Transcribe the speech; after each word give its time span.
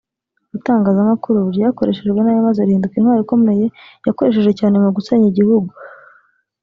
Itangazamakuru 0.57 1.39
ryakoreshejwe 1.55 2.19
nabi 2.21 2.41
maze 2.47 2.59
rihinduka 2.67 2.95
intwaro 2.97 3.19
ikomeye 3.25 3.65
yakoreshejwe 4.05 4.51
cyane 4.59 4.75
mu 4.83 4.89
gusenya 4.95 5.25
igihugu 5.31 5.71